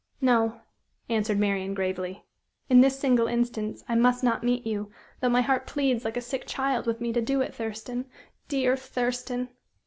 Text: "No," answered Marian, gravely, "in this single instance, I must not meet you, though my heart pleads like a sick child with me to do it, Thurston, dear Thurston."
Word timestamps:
"No," 0.19 0.61
answered 1.09 1.37
Marian, 1.37 1.75
gravely, 1.75 2.25
"in 2.71 2.81
this 2.81 2.97
single 2.97 3.27
instance, 3.27 3.83
I 3.87 3.93
must 3.93 4.23
not 4.23 4.43
meet 4.43 4.65
you, 4.65 4.89
though 5.19 5.29
my 5.29 5.41
heart 5.41 5.67
pleads 5.67 6.03
like 6.03 6.17
a 6.17 6.21
sick 6.21 6.47
child 6.47 6.87
with 6.87 6.99
me 6.99 7.13
to 7.13 7.21
do 7.21 7.41
it, 7.41 7.53
Thurston, 7.53 8.05
dear 8.47 8.75
Thurston." 8.75 9.49